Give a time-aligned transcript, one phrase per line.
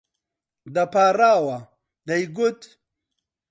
[0.73, 1.57] دەپاڕاوە،
[2.07, 2.59] دەیگوت: